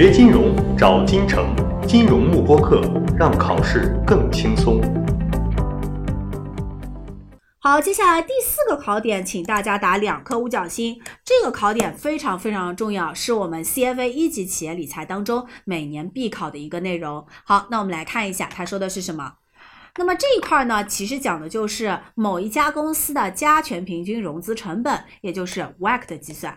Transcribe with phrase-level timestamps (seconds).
[0.00, 1.52] 学金融找金城，
[1.84, 2.80] 金融慕播课，
[3.18, 4.80] 让考试更轻松。
[7.58, 11.00] 好，接下来第四个考点，请大家打两颗五角星。
[11.24, 17.26] 这个考点非常非常重要，是我们 CFA 一级企业理财当中每年必考的一个内容。
[17.42, 19.32] 好，那我们来看一下，他说的是什么？
[19.96, 26.56] 那么这一块呢，其实讲的就是某一家公司的加权平均融资成本，也就是 WACC 的计算，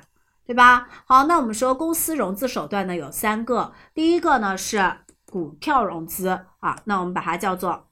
[0.52, 0.86] 对吧？
[1.05, 6.27] 好，那我们说公司融资手段呢有三个，第一个呢是股票融资
[6.60, 7.87] 啊，那我们把它叫做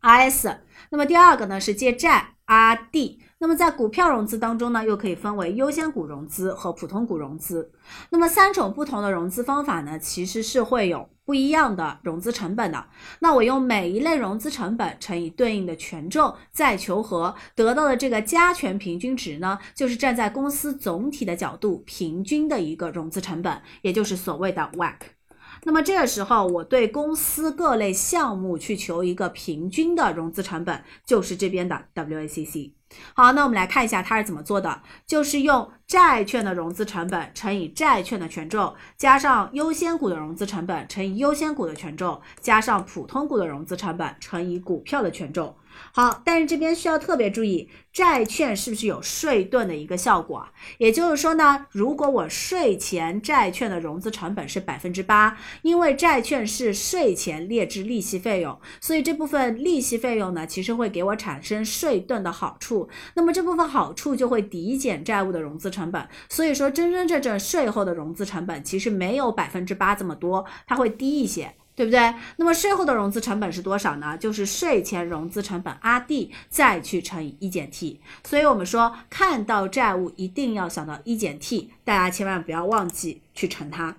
[0.00, 0.56] RS，
[0.90, 3.18] 那么第二个呢是借债 RD。
[3.42, 7.72] 那么在股票融资当中呢，又可以分为优先股融资和普通股融资。
[8.10, 12.84] 那么三种不同的融资方法呢，其实是会有不一样的融资成本的。
[13.20, 25.19] 那我用每一类融资成本乘以对应的权重，再求和，得到的这个加权平均值呢，就是站在公司总体的角度平均的一个融资成本，也就是所谓的 WACC。
[25.64, 32.72] 那么这个时候，我对公司各类项目去求一个平均的融资成本，就是这边的 WACC。
[33.14, 45.54] 好，那我们来看一下它是怎么做的，就是用债券的融资成本乘以债券的权重，加上优先股的融资成本乘以优先股的权重，加上普通股的融资成本乘以股票的权重。
[45.92, 50.46] 好，但是这边需要特别注意，债券是不是有税盾的一个效果？
[50.78, 62.88] 也就是说呢，如果我税前债券的融资成本是百分之八，因为债券是税前列支利息费用，所以这部分利息费用呢，其实会给我产生税盾的好处。
[63.14, 66.08] 那么这部分好处就会抵减债务的融资成本。
[66.28, 71.54] 所以说，真真正正税后的融资成本其实没有百分之八这么多，它会低一些。
[71.80, 72.14] 对不对？
[72.36, 74.14] 那么税后的融资成本是多少呢？
[74.18, 78.02] 就是税前融资成本 RD 再去乘以一减 T。
[78.22, 83.96] 所以我们说看到债务一定要想到一减 T，大家千万不要忘记去乘它。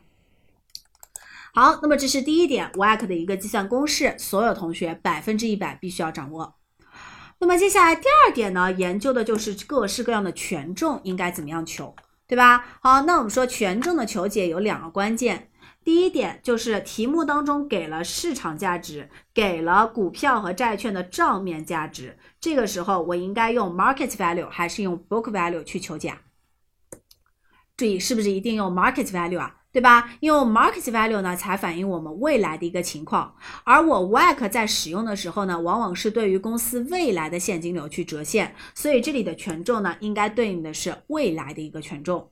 [1.56, 6.54] 好，那么这是第一点，WACC 的一个计算公式，所有同学百分之一百必须要掌握。
[7.40, 11.96] 那么接下来第二点呢，研究的就是各式各样的权重应该怎么样求，
[12.28, 12.64] 对吧？
[12.80, 15.48] 好，那我们说权重的求解有两个关键。
[15.84, 26.14] 第一点就是题目当中给了市场价值，给了股票和债券的账面价值，这个时候我应该用 market value 还是用 book value 去求解？
[27.76, 29.58] 注意是不是一定用 market value 啊？
[29.72, 30.18] 对吧？
[30.20, 33.34] 用 market value 呢才反映我们未来的一个情况，
[33.64, 42.31] 而我 WACC 在使用的时候呢，往往是对于公司未来的现金流去折现，所以这里的权重呢应该对应的是未来的一个权重。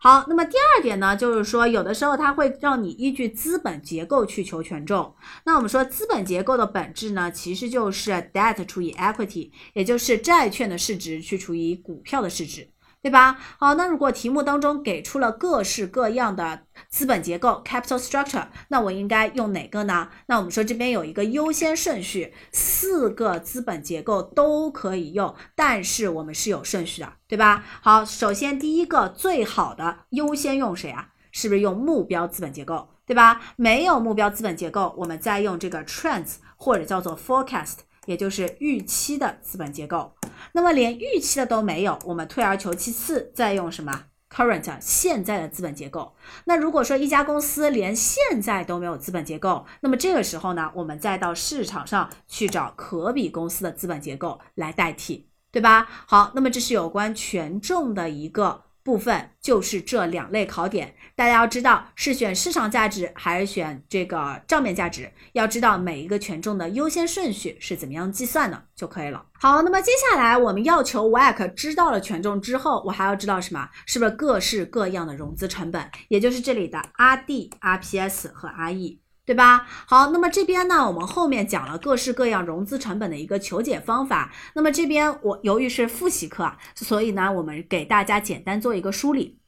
[0.00, 5.12] 好，那么第二点呢，就是说有的时候它会让你依据资本结构去求权重。
[5.44, 12.68] 那我们说资本结构的本质呢，其实就是 debt 除以 equity，也就是债券的市值去除以股票的市值。
[13.00, 13.38] 对吧？
[13.58, 20.08] 好，那如果题目当中给出了各式各样的资本结构 （capital structure），那我应该用哪个呢？
[20.26, 27.64] 那我们说这边有一个优先顺序，四个资本结构都可以用，但是我们是有顺序的，对吧？
[27.80, 31.10] 好，首先第一个最好的优先用谁啊？
[31.30, 32.88] 是不是用目标资本结构？
[33.06, 33.40] 对吧？
[33.56, 37.76] 没有目标资本结构，我们再用这个 trends 或者叫做 forecast，
[38.08, 40.10] 也就是预期的资本结构。
[40.52, 46.14] 那么连预期的都没有，我们退而求其次，再用什么 current 现在的资本结构？
[46.46, 55.86] 那如果说一家公司连现在都没有资本结构，那么这个时候呢，我们再到市场上去找可比公司的资本结构来代替，对吧？
[56.06, 58.64] 好，那么这是有关权重的一个。
[58.88, 69.22] 部分就是这两类考点，大家要知道是选市场价值还是选这个账面价值，要知道每一个权重的优先顺序是怎么样计算的就可以了。
[69.34, 73.68] 好，那么接下来我们要求 WACC 知道了权重之后，我还要知道什么？
[73.84, 79.00] 是不是各式各样的融资成本，也就是这里的 RD、RPS 和 RE。
[79.28, 79.66] 对吧？
[79.84, 84.32] 好，那么这边呢，我们后面讲了各式各样融资成本的一个求解方法。
[84.54, 89.38] 那么这边我由于是复习课，所以呢，我们给大家简单做一个梳理。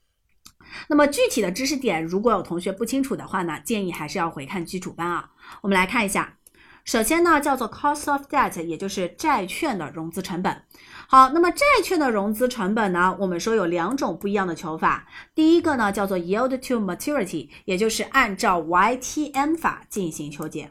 [0.88, 5.30] 那么具体的知识点，如果有同学不清楚的话呢，建议还是要回看基础班啊。
[5.62, 6.36] 我们来看一下，
[6.84, 10.62] 首先呢，叫做 cost of debt，也就是债券的融资成本。
[11.12, 13.16] 好，那么债券的融资成本呢？
[13.18, 15.08] 我们说有两种不一样的求法。
[15.34, 20.70] 第一个呢叫做 yield to maturity，也就是按照 YTM 法进行求解。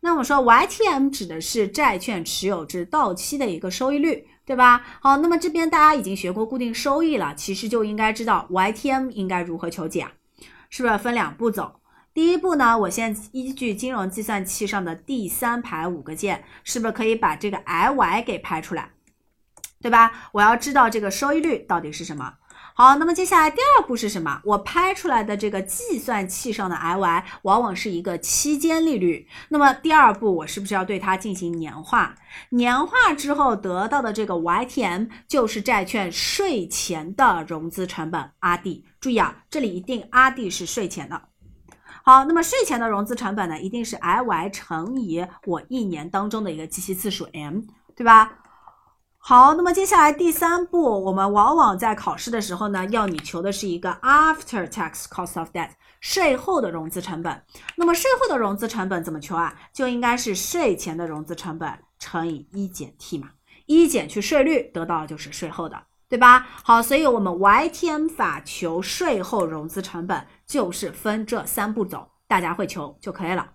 [0.00, 4.84] 那我们说 YTM 指的是债券持有至到期的一个收益率，对吧？
[5.00, 10.12] 好，那么这边大家已经学过固定收益了，其实就应该知道 YTM 应该如何求解啊？
[10.68, 11.80] 是不是分两步走？
[12.12, 18.90] 第一步呢，我先依据金融计算器上的第三排五个键，是不是可以把这个 IY 给排出来？
[19.84, 20.30] 对吧？
[20.32, 22.32] 我要知道这个收益率到底是什么。
[22.72, 24.40] 好，那么接下来第二步是什么？
[24.42, 29.28] 我拍出来的这个计算器上的 IY 往往是一个期间利率。
[29.50, 32.14] 那么第二步我是不是要对它进行年化？
[32.48, 38.84] 年化之后得到的这个 YTM 就是债券税前的融资成本 RD。
[38.98, 41.20] 注意啊，这里一定 RD 是税前的。
[42.02, 47.60] 好，那么税前的融资成本呢，一定是 IY 乘以我一年当中的一个计息次数 M，
[47.94, 48.38] 对吧？
[49.26, 57.42] 好，那么接下来第三步，我们往往在考试的时候呢，要你求的是一个 after tax cost of debt，税后的融资成本。
[57.76, 59.58] 那么税后的融资成本怎么求啊？
[59.72, 63.30] 就应该是税前的融资成本乘以一减 T 嘛，
[63.64, 66.46] 一减去税率，得到的就是税后的，对吧？
[66.62, 73.52] 好，所以我们 YTM 法求税后融资成本就是分这三步走，大家会求就可以了。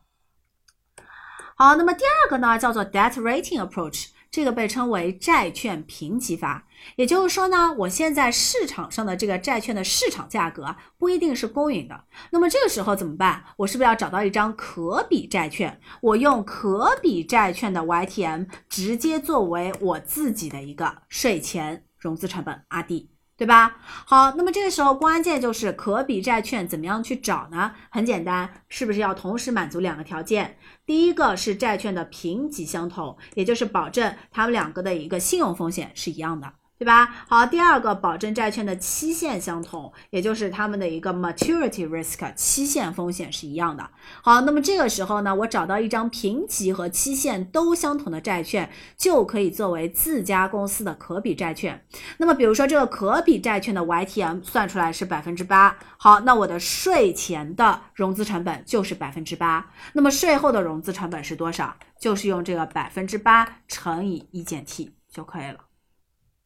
[1.56, 4.08] 好，那么第二个呢，叫做 debt rating approach。
[4.32, 12.04] 这个被称为债券评级法，也就是说呢，我现在市场上的这个债券的市场价格不一定是公允的。
[12.32, 13.44] 那么这个时候怎么办？
[13.58, 15.80] 我是不是要找到一张可比债券？
[16.02, 23.08] 我用可比债券的 YTM 直接作为我自己的一个税前融资成本 RD。
[23.40, 23.78] 对吧？
[24.06, 27.72] 好，那么这个时候关键就是可比债券怎么样去找呢？
[27.90, 30.58] 很简单，是不是要同时满足两个条件？
[30.86, 36.59] 第一个是债券的评级相同，也就是保证它们两个的一个信用风险是一样的。
[36.80, 37.14] 对吧？
[37.28, 43.90] 好，第二个保证债券的期限相同，也就是它们的一个 maturity risk 期限风险是一样的。
[44.22, 51.86] 好，那么这个时候呢，我找到一张评级和期限都相同的债券，就可以作为自家公司的可比债券。
[52.18, 61.76] 那么比如说这个可比债券的 YTM 算出来是百分之八，好，那我的税前的融资成本就是百分之八，那么税后的融资成本是多少？
[62.00, 65.69] 就是用这个百分之八乘以一减 T 就可以了。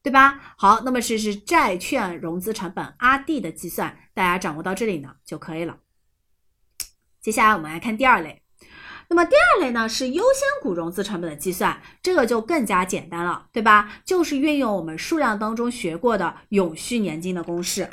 [0.04, 0.54] 对吧？
[0.58, 5.78] 好，那么这是债券融资成本 RD 的计算，大家掌握到这里呢就可以了。
[7.22, 8.42] 接下来我们来看第二类，
[9.08, 14.02] 那么第二类呢是优先股融资成本的计算，这个就更加简单了，对吧？
[14.04, 17.90] 就是运用我们数量当中学过的永续年金的公式。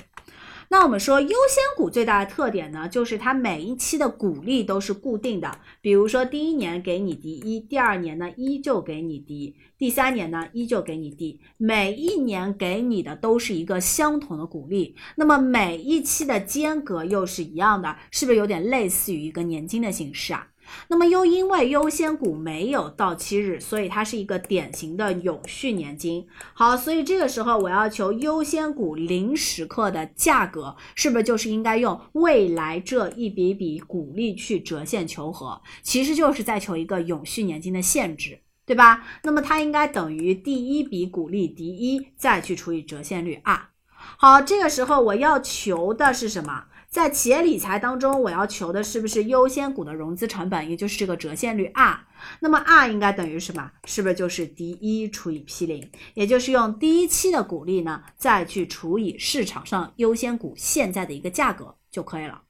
[0.73, 5.51] 那我们说优先股最大的特点呢，就是它每一期的股利都是固定的。
[5.81, 14.95] 比如说第一年给你第一，第二年呢依旧给你第，第三年呢依旧给你第，每一年给你的都是一个相同的股利。
[15.17, 20.47] 那么每一期的间隔又是一样的，是不是有点类似于一个年金的形式啊？
[20.89, 26.27] 那么又因为优先股没有到期日，所以它是一个典型的永续年金。
[26.53, 35.61] 好，所以这个时候我要求优先股零时刻的价格，是不是就是应该用未来这一笔笔股利去折现求和？
[35.83, 39.05] 其实就是在求一个永续年金的现值，对吧？
[39.23, 43.69] 那么它应该等于第一笔股利第一，再去除以折现率 R。
[44.17, 46.65] 好，这个时候我要求的是什么？
[46.91, 52.01] 在企业理财当中，我要求的是不是优先股的融资成本，也就是这个折现率 R？
[52.41, 53.71] 那么 R 应该等于什么？
[53.85, 55.89] 是不是就是第一除以 P 零？
[56.15, 62.43] 也就是用第一期的股利呢，再去除以市场上优先股现在的一个价格就可以了。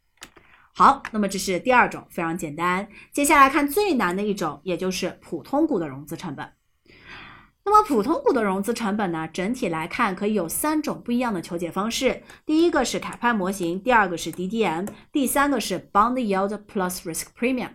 [0.73, 2.89] 好，那么这是第二种，非常简单。
[3.13, 6.51] 接下来看最难的一种，也就是普通股的融资成本。
[7.71, 9.29] 那么普通股的融资成本呢？
[9.33, 12.25] 整体来看可以有三种不一样的求解方式。
[12.45, 17.69] 第一个是凯派模型，第二个是 DDM，第三个是 Bond Yield Plus Risk Premium。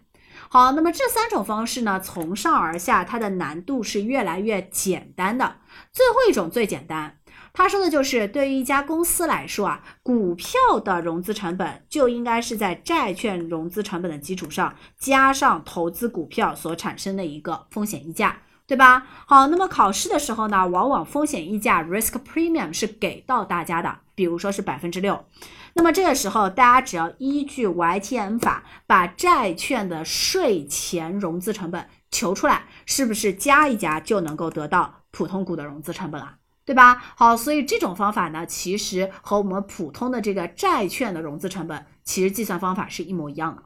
[0.49, 5.59] 好，那么这三种方式呢，从上而下它的难度是越来越简单的。
[5.93, 7.17] 最后一种最简单，
[7.53, 18.41] 他说的就是对于一家公司来说啊，股票的融资成本就应该是在债券融资成本的基础上加上投资股票所产生的一个风险溢价。
[18.67, 19.05] 对吧？
[19.27, 25.25] 好，那么考试的时候呢，往往风险溢价 risk premium 是给到大家的，比如说是百分之六。
[25.73, 36.37] 那么这个时候，大家只要依据 YTM 法把债券的税前融资成本求出来，是不是加一加就能够得到普通股的融资成本了？
[36.65, 36.99] 对吧？
[37.15, 43.61] 好，所以这种方法呢，其实和我们普通的这个债券的融资成本，其实计算方法是一模一样的。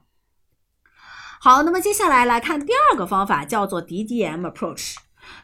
[1.42, 4.96] 好，那么接下来来看第二个方法，叫做 DDM approach。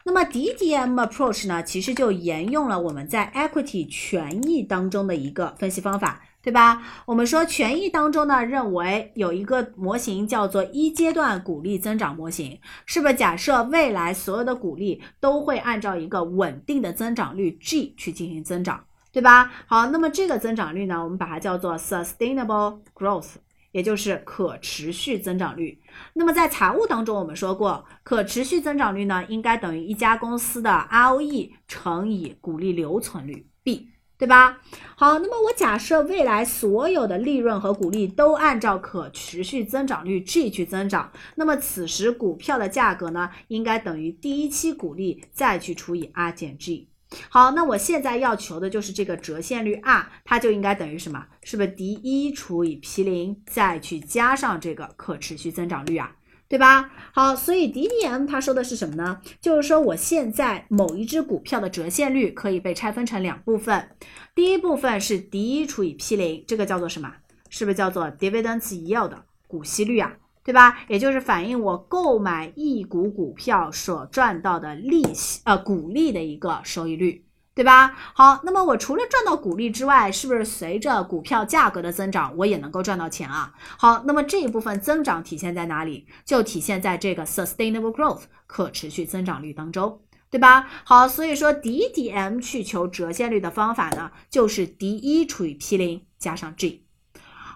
[0.04, 6.82] 那么 DDM approach 呢，其实就沿用了我们在 equity 权益当中的一个分析方法，对吧？
[7.06, 19.50] 我们说权益当中呢，认为有一个模型叫做一阶段股利增长模型，是不是假设未来所有的股利都会按照一个稳定的增长率 G 去进行增长，对吧？
[19.66, 23.36] 好，那么这个增长率呢，我们把它叫做 sustainable growth。
[23.76, 25.78] 也就是可持续增长率。
[26.14, 33.90] 那么在财务当中，我们说过，可持续增长率呢，应该等于一家公司的 ROE 乘以股利留存率 B。
[34.18, 34.62] 对吧？
[34.96, 46.88] 好，那么我假设未来所有的利润和股利都按照可持续增长率 G 去增长，那么此时股票的价格呢，应该等于第一期股利再去除以 R 减 G。
[47.28, 51.24] 好，那我现在要求的就是这个折现率 R，它就应该等于什么？
[51.42, 56.16] 是不是 D 一除以 P 零再去加上这个可持续增长率啊？
[56.48, 56.90] 对吧？
[57.12, 59.20] 好，所以 DDM 它说的是什么呢？
[59.40, 63.90] 就是说我现在某一只股票的折现率可以被拆分成两部分，
[64.34, 67.12] 第一部分是 D 一除以 P 零，这个叫做什么？
[67.48, 69.12] 是不是叫做 dividend Yield
[69.46, 70.12] 股息率啊？
[70.46, 70.78] 对吧？
[70.88, 77.22] 也就是反映我购买一股股票所赚到的利息，呃，股利的一个收益率。
[77.52, 77.94] 对吧？
[78.14, 83.54] 好，那么我除了赚到股利之外，是不是随着股票价格的增长，我也能够赚到钱啊？
[83.78, 86.06] 好，那么这一部分增长体现在哪里？
[86.26, 90.68] 就体现在这个 sustainable growth 可持续增长率当中，对吧？
[90.84, 96.85] 好，所以说 DDM 去求折现率的方法呢，就是 D 一除以 P 零加上 G。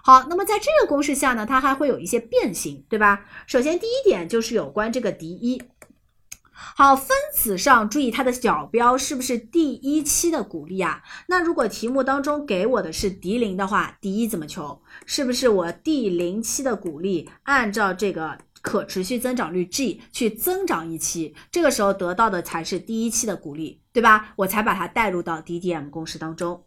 [0.03, 3.25] 好，那么在这个公式下呢，它还会有一些变形，对吧？
[3.45, 5.61] 首先第一点就是有关这个 D 一。
[6.53, 11.01] 好，分子上注意它的角标是不是第一期的股利啊？
[11.27, 14.81] 那如果题目当中给我的是 D 零的话，，D 一怎么求？
[15.05, 24.33] 是不是我第零期的股利按照这个可持续增长率 G 去增长一期，这个时候得到的才是第一期的股利，对吧？
[24.35, 26.63] 我才把它带入到 DDM 公式当中。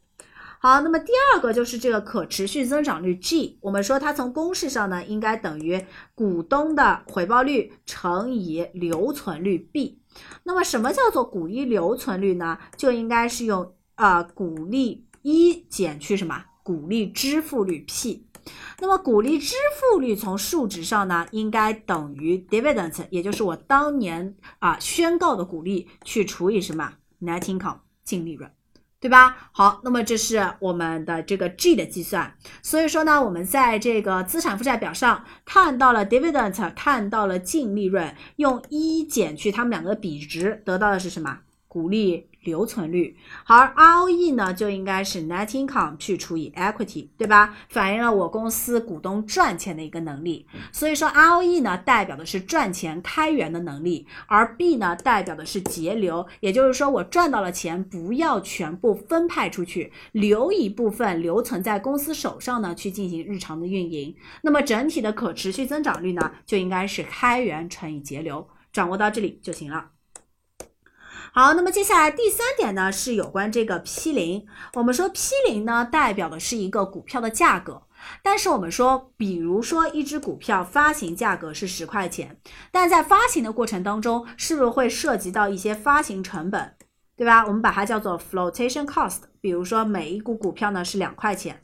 [0.64, 10.00] 好，那么第二个就是这个可持续增长率 G，我们说它从公式上呢，应该等于股东的回报率乘以留存率 B。
[10.44, 12.58] 那么什么叫做股一留存率呢？
[12.78, 18.26] 就应该是用呃股利一减去什么股利支付率 P。
[18.80, 28.50] 那么股利支付率从数值上呢，应该等于 dividend，也就是我当年啊宣告的股利去除以什么 net income 净利润。
[29.04, 29.50] 对吧？
[29.52, 32.34] 好，那么这是我们的这个 G 的计算。
[32.62, 41.40] 所以说呢，我们在这个资产负债表上看到了 dividend，看到了净利润，用一减去它们两个的比值，得到的是什么？
[41.68, 42.30] 股利。
[42.44, 47.56] 留存率，而，ROE 呢就应该是 net income 去除以 equity，对吧？
[47.68, 50.46] 反映了我公司股东赚钱的一个能力。
[50.70, 64.14] 所以说 ROE 呢代表的是赚钱开源的能力，而 B 呢代表的是节流，也就是说我赚到了钱不要全部分派出去，留一部分留存在公司手上呢去进行日常的运营。
[64.42, 69.93] 那么整体的可持续增长率呢就应该是开源乘以节流，掌握到这里就行了。
[71.36, 74.46] 好，那么接下来第三点呢，是有关这个 P 零。
[74.74, 77.82] 我们说 P 零呢，代表的是一个股票的价格。
[78.22, 82.38] 但是我们说，比如说一只股票发行价格是十块钱，
[82.70, 86.76] 但在发行的过程当中，是不是会涉及到一些发行成本，
[87.16, 87.44] 对吧？
[87.44, 89.22] 我们把它叫做 flotation cost。
[89.40, 91.60] 比如说每一股股票呢是两块钱，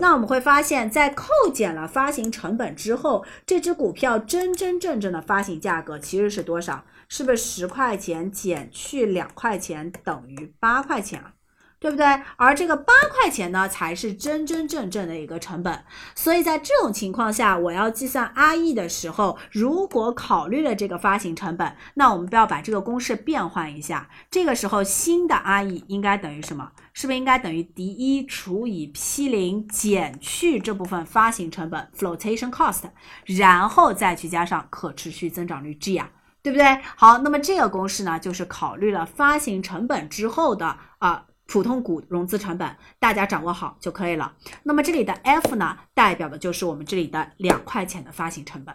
[0.00, 6.84] 那我们会发现，在扣减了发行成本之后，这只股票真真正正的发行价格其实是多少？
[7.14, 11.34] 是不是十块钱减去两块钱等于八块钱啊？
[11.78, 12.06] 对不对？
[12.36, 15.84] 而这个八块钱呢，才是真真正正的一个成本。
[16.14, 24.08] 所以在这种情况下，我要计算 RE 的时候，如果考虑了这个发行成本，那我们不要把这个公式变换一下。
[24.30, 26.72] 这个时候新的 RE 应该等于什么？
[26.94, 32.84] 是不是应该等于 D 一除以 P 零减去这部分发行成本 （flotation cost），
[33.26, 36.08] 然后再去加上可持续增长率 G 啊？
[36.42, 36.80] 对不对？
[36.96, 44.34] 好，那么这个公式呢，就是考虑了发行成本之后的啊普通股融资成本，大家掌握好就可以了。
[44.64, 48.74] 那么这里的 F 呢，代表的就是我们这里的两块钱的发行成本。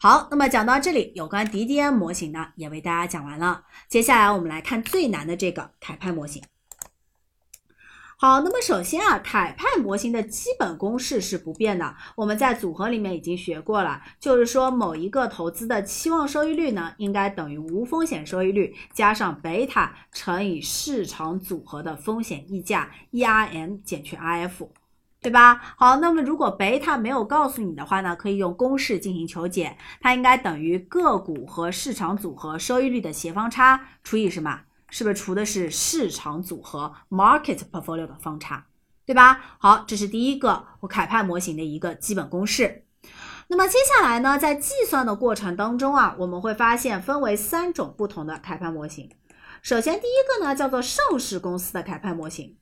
[0.00, 3.62] 好，那么讲到这里，有关 DDM 模型呢，也为大家讲完了。
[3.88, 6.42] 接下来我们来看最难的这个凯派模型。
[8.16, 24.68] 好，那么首先啊，凯派模型的基本公式是不变的，我们在组合里面已经学过了，就是说某一个投资的期望收益率呢，应该等于无风险收益率加上贝塔乘以市场组合的风险溢价 ERM 减去 RF，
[25.20, 25.60] 对吧？
[25.76, 34.60] 好，那么如果贝塔没有告诉你的话呢，可以用公式进行求解，它应该等于个股和市场组合收益率的斜方差除以什么？
[34.94, 38.64] 是不是除的是市场组合 market portfolio 的方差，
[39.04, 39.56] 对吧？
[39.58, 42.84] 好，这是第一个我凯派模型的一个基本公式。
[43.48, 49.10] 那么接下来呢，在计算的过程当中啊，我们会发现分为三种不同的凯派模型。
[49.62, 52.56] 首先第一个呢，叫做上市公司的凯派模型。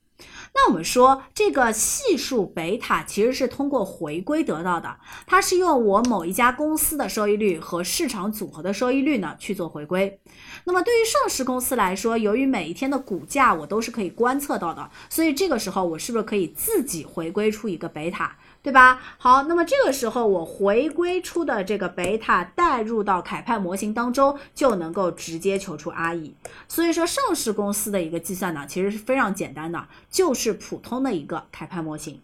[0.55, 10.21] 那我们说这个系数贝塔其实是通过回归得到的，它是用我某一家公司的收益率和市场组合的收益率呢去做回归。
[10.65, 18.37] 那么对于上市公司来说，由于每一天的股价我都是可以观测到的，所以这个时候我是不是可以自己回归出一个贝塔？
[18.63, 19.01] 对吧？
[19.19, 26.33] 好，那么这个时候我回归出的这个贝塔带入到凯派模型当中，就能够直接求出 RE。
[26.69, 32.21] 所以说上市公司的一个计算呢，其实是非常简单的，就是普通的一个凯派模型。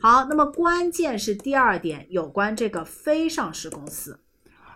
[0.00, 4.20] 好，那么关键是第二点，有关这个非上市公司。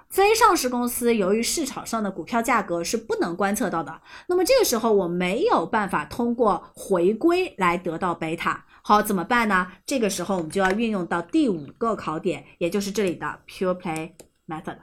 [0.09, 8.65] 非上市公司由于市场上的股票价格是不能观测到的，那么这个时候我没有办法通过回归来得到贝塔。
[8.83, 9.67] 好，怎么办呢？
[9.85, 14.11] 这个时候我们就要运用到第五个考点，也就是这里的 Pure Play
[14.47, 14.77] Method。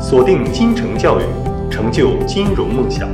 [0.00, 1.24] 锁定金城教育，
[1.70, 3.08] 成就金融梦想。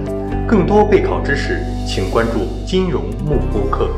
[0.49, 3.89] 更多备考知识，请关注金融慕播课。